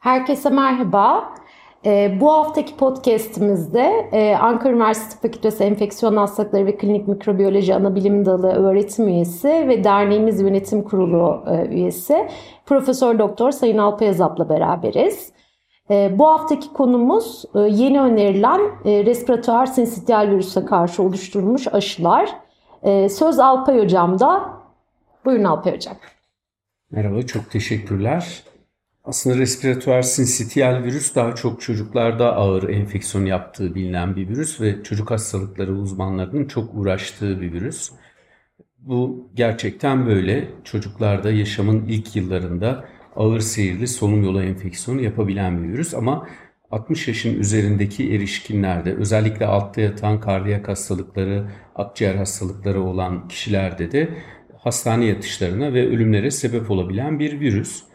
[0.00, 1.34] Herkese merhaba.
[1.86, 8.52] Ee, bu haftaki podcastimizde e, Ankara Üniversitesi Fakültesi Enfeksiyon Hastalıkları ve Klinik Mikrobiyoloji Anabilim Dalı
[8.52, 12.28] öğretim üyesi ve derneğimiz yönetim kurulu e, üyesi
[12.66, 15.32] Profesör Doktor Sayın Alpay Azap'la beraberiz.
[15.90, 22.30] E, bu haftaki konumuz e, yeni önerilen e, respiratuar sinsitial virüse karşı oluşturulmuş aşılar.
[22.82, 24.50] E, söz Alpay Hocam'da.
[25.24, 25.96] Buyurun Alpay Hocam.
[26.90, 28.49] Merhaba, çok teşekkürler.
[29.04, 35.10] Aslında respiratuar sinsitiyal virüs daha çok çocuklarda ağır enfeksiyon yaptığı bilinen bir virüs ve çocuk
[35.10, 37.90] hastalıkları uzmanlarının çok uğraştığı bir virüs.
[38.78, 40.48] Bu gerçekten böyle.
[40.64, 42.84] Çocuklarda yaşamın ilk yıllarında
[43.16, 46.28] ağır seyirli solunum yolu enfeksiyonu yapabilen bir virüs ama
[46.70, 54.08] 60 yaşın üzerindeki erişkinlerde özellikle altta yatan kardiyak hastalıkları, akciğer hastalıkları olan kişilerde de
[54.58, 57.89] hastane yatışlarına ve ölümlere sebep olabilen bir virüs.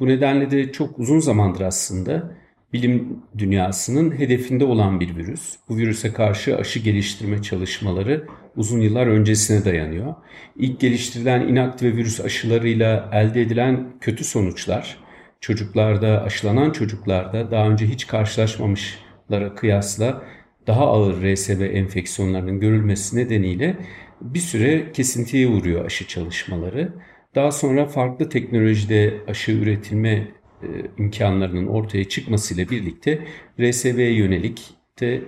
[0.00, 2.30] Bu nedenle de çok uzun zamandır aslında
[2.72, 5.56] bilim dünyasının hedefinde olan bir virüs.
[5.68, 8.26] Bu virüse karşı aşı geliştirme çalışmaları
[8.56, 10.14] uzun yıllar öncesine dayanıyor.
[10.56, 14.96] İlk geliştirilen inaktive virüs aşılarıyla elde edilen kötü sonuçlar
[15.40, 20.22] çocuklarda, aşılanan çocuklarda daha önce hiç karşılaşmamışlara kıyasla
[20.66, 23.76] daha ağır RSV enfeksiyonlarının görülmesi nedeniyle
[24.20, 26.92] bir süre kesintiye uğruyor aşı çalışmaları.
[27.34, 30.28] Daha sonra farklı teknolojide aşı üretilme
[30.98, 33.24] imkanlarının ortaya çıkmasıyla birlikte
[33.60, 35.22] RSV'ye yönelik de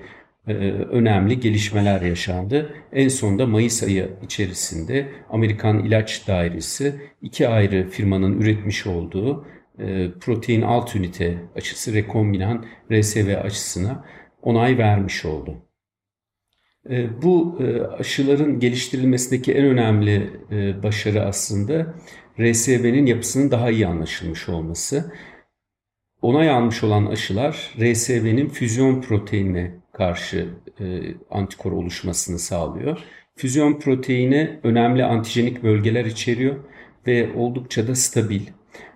[0.48, 2.75] e, önemli gelişmeler yaşandı.
[2.92, 9.47] En sonunda Mayıs ayı içerisinde Amerikan İlaç Dairesi iki ayrı firmanın üretmiş olduğu
[9.79, 14.05] e, protein alt ünite aşısı rekombinan RSV aşısına
[14.42, 15.57] onay vermiş oldu.
[16.89, 21.95] E, bu e, aşıların geliştirilmesindeki en önemli e, başarı aslında
[22.41, 25.13] RSV'nin yapısının daha iyi anlaşılmış olması.
[26.23, 30.48] Onay almış olan aşılar RSV'nin füzyon proteinine karşı
[31.30, 32.98] antikor oluşmasını sağlıyor.
[33.36, 36.57] Füzyon proteini önemli antijenik bölgeler içeriyor
[37.07, 38.41] ve oldukça da stabil.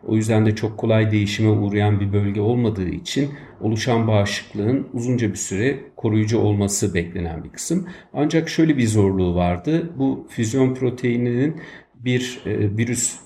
[0.07, 3.31] O yüzden de çok kolay değişime uğrayan bir bölge olmadığı için
[3.61, 7.89] oluşan bağışıklığın uzunca bir süre koruyucu olması beklenen bir kısım.
[8.13, 9.91] Ancak şöyle bir zorluğu vardı.
[9.99, 11.61] Bu füzyon proteininin
[11.95, 13.17] bir e, virüs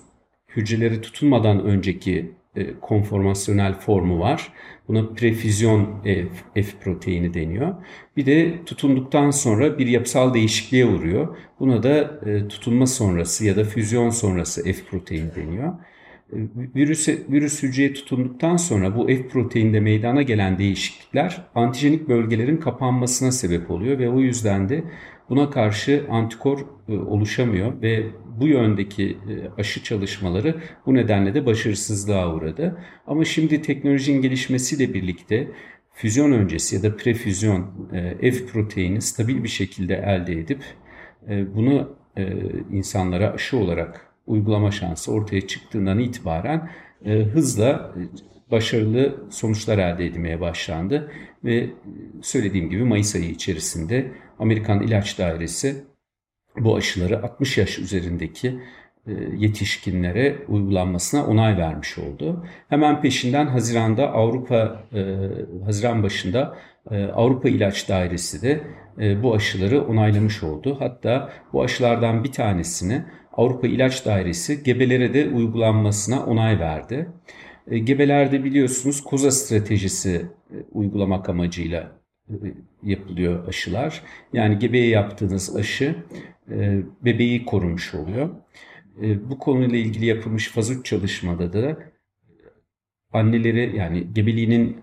[0.56, 4.52] hücreleri tutunmadan önceki e, konformasyonel formu var.
[4.88, 7.74] Buna prefüzyon F, F proteini deniyor.
[8.16, 11.36] Bir de tutunduktan sonra bir yapısal değişikliğe uğruyor.
[11.60, 15.74] Buna da e, tutunma sonrası ya da füzyon sonrası F proteini deniyor
[16.76, 23.70] virüs, virüs hücreye tutunduktan sonra bu F proteinde meydana gelen değişiklikler antijenik bölgelerin kapanmasına sebep
[23.70, 24.84] oluyor ve o yüzden de
[25.28, 26.58] buna karşı antikor
[26.88, 28.06] e, oluşamıyor ve
[28.40, 32.78] bu yöndeki e, aşı çalışmaları bu nedenle de başarısızlığa uğradı.
[33.06, 35.48] Ama şimdi teknolojinin gelişmesiyle birlikte
[35.94, 40.62] füzyon öncesi ya da prefüzyon e, F proteini stabil bir şekilde elde edip
[41.54, 41.98] bunu
[42.72, 46.70] insanlara aşı olarak uygulama şansı ortaya çıktığından itibaren
[47.04, 48.00] e, hızla e,
[48.50, 51.12] başarılı sonuçlar elde edilmeye başlandı
[51.44, 51.70] ve
[52.22, 55.84] söylediğim gibi Mayıs ayı içerisinde Amerikan İlaç Dairesi
[56.58, 58.60] bu aşıları 60 yaş üzerindeki
[59.06, 62.46] e, yetişkinlere uygulanmasına onay vermiş oldu.
[62.68, 65.04] Hemen peşinden Haziran'da Avrupa e,
[65.64, 66.56] Haziran başında
[66.90, 68.60] e, Avrupa İlaç Dairesi de
[69.22, 70.76] bu aşıları onaylamış oldu.
[70.78, 73.04] Hatta bu aşılardan bir tanesini
[73.38, 77.08] Avrupa İlaç Dairesi gebelere de uygulanmasına onay verdi.
[77.70, 81.92] E, gebelerde biliyorsunuz koza stratejisi e, uygulamak amacıyla
[82.28, 82.34] e,
[82.82, 84.02] yapılıyor aşılar.
[84.32, 85.94] Yani gebeye yaptığınız aşı
[87.04, 88.30] bebeği korumuş oluyor.
[89.30, 91.78] Bu konuyla ilgili yapılmış faz 3 çalışmada da
[93.12, 94.82] anneleri yani gebeliğinin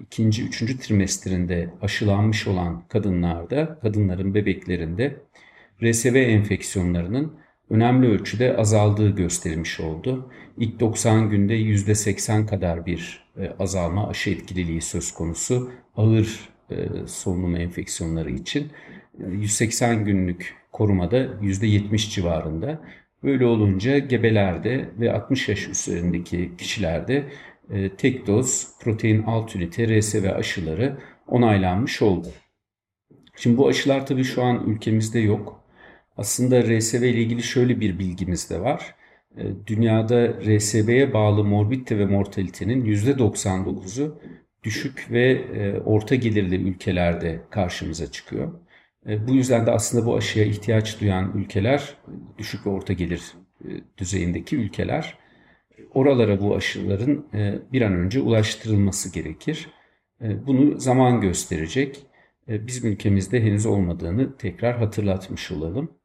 [0.00, 5.16] ikinci, üçüncü trimestrinde aşılanmış olan kadınlarda, kadınların bebeklerinde
[5.82, 7.38] RSV enfeksiyonlarının
[7.70, 10.30] önemli ölçüde azaldığı gösterilmiş oldu.
[10.58, 16.76] İlk 90 günde %80 kadar bir e, azalma aşı etkililiği söz konusu ağır e,
[17.06, 18.72] solunum enfeksiyonları için.
[19.18, 22.80] 180 e, günlük korumada %70 civarında.
[23.24, 27.24] Böyle olunca gebelerde ve 60 yaş üzerindeki kişilerde
[27.98, 32.28] tek doz protein alt ünite RSV aşıları onaylanmış oldu.
[33.36, 35.64] Şimdi bu aşılar tabii şu an ülkemizde yok.
[36.18, 38.94] Aslında RSV ile ilgili şöyle bir bilgimiz de var.
[39.36, 44.20] Ee, dünyada RSV'ye bağlı morbidite ve mortalitenin %99'u
[44.64, 48.52] düşük ve e, orta gelirli ülkelerde karşımıza çıkıyor.
[49.08, 51.94] E, bu yüzden de aslında bu aşıya ihtiyaç duyan ülkeler,
[52.38, 53.22] düşük ve orta gelir
[53.64, 53.68] e,
[53.98, 55.18] düzeyindeki ülkeler.
[55.94, 59.70] oralara bu aşıların e, bir an önce ulaştırılması gerekir.
[60.22, 62.06] E, bunu zaman gösterecek.
[62.48, 65.98] E, bizim ülkemizde henüz olmadığını tekrar hatırlatmış olalım.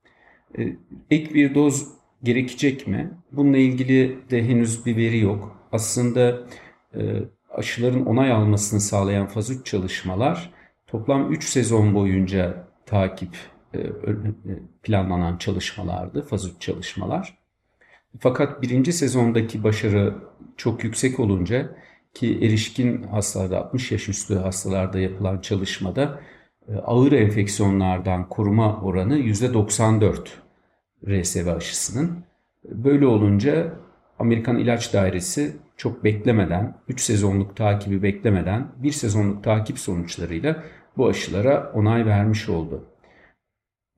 [0.57, 0.75] E,
[1.09, 1.87] ek bir doz
[2.23, 3.11] gerekecek mi?
[3.31, 5.57] Bununla ilgili de henüz bir veri yok.
[5.71, 6.39] Aslında
[6.95, 7.01] e,
[7.51, 10.53] aşıların onay almasını sağlayan faz 3 çalışmalar
[10.87, 13.35] toplam 3 sezon boyunca takip
[13.75, 13.79] e,
[14.83, 17.37] planlanan çalışmalardı, faz 3 çalışmalar.
[18.19, 20.15] Fakat birinci sezondaki başarı
[20.57, 21.75] çok yüksek olunca
[22.13, 26.19] ki erişkin hastalarda 60 yaş üstü hastalarda yapılan çalışmada
[26.83, 30.42] ağır enfeksiyonlardan koruma oranı %94
[31.07, 32.23] RSV aşısının.
[32.63, 33.73] Böyle olunca
[34.19, 40.63] Amerikan İlaç Dairesi çok beklemeden, 3 sezonluk takibi beklemeden, 1 sezonluk takip sonuçlarıyla
[40.97, 42.85] bu aşılara onay vermiş oldu.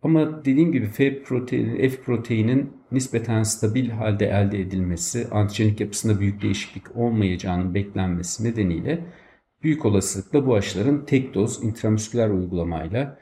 [0.04, 6.42] Ama dediğim gibi F proteini, F proteinin nispeten stabil halde elde edilmesi, antijenik yapısında büyük
[6.42, 9.06] değişiklik olmayacağının beklenmesi nedeniyle
[9.64, 13.20] büyük olasılıkla bu aşıların tek doz intramüsküler uygulamayla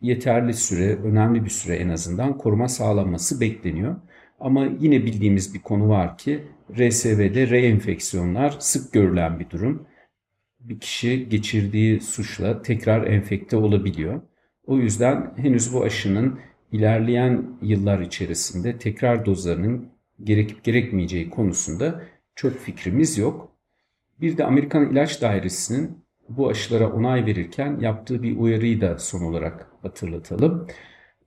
[0.00, 3.96] yeterli süre, önemli bir süre en azından koruma sağlanması bekleniyor.
[4.40, 9.86] Ama yine bildiğimiz bir konu var ki RSV'de reenfeksiyonlar sık görülen bir durum.
[10.60, 14.20] Bir kişi geçirdiği suçla tekrar enfekte olabiliyor.
[14.66, 16.38] O yüzden henüz bu aşının
[16.72, 19.88] ilerleyen yıllar içerisinde tekrar dozlarının
[20.24, 22.02] gerekip gerekmeyeceği konusunda
[22.34, 23.52] çok fikrimiz yok.
[24.20, 26.04] Bir de Amerikan İlaç Dairesi'nin
[26.38, 30.66] bu aşılara onay verirken yaptığı bir uyarıyı da son olarak hatırlatalım.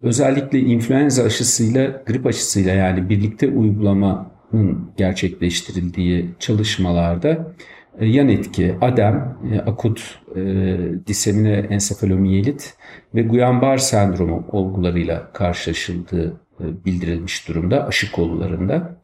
[0.01, 7.53] Özellikle influenza aşısıyla grip aşısıyla yani birlikte uygulamanın gerçekleştirildiği çalışmalarda
[7.99, 10.41] e, yan etki, adem, e, akut e,
[11.07, 12.73] disemine ensefalomiyelit
[13.15, 19.01] ve Guillain-Barré sendromu olgularıyla karşılaşıldığı e, bildirilmiş durumda aşı kollarında.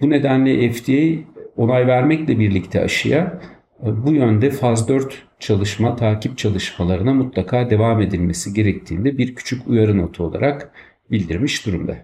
[0.00, 1.24] Bu nedenle FDA
[1.56, 3.40] onay vermekle birlikte aşıya
[3.82, 10.24] bu yönde faz 4 çalışma, takip çalışmalarına mutlaka devam edilmesi gerektiğinde bir küçük uyarı notu
[10.24, 10.72] olarak
[11.10, 11.96] bildirmiş durumda.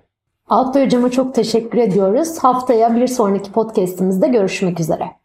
[0.48, 2.38] Alpay Hocam'a çok teşekkür ediyoruz.
[2.38, 5.18] Haftaya bir sonraki podcastimizde görüşmek üzere.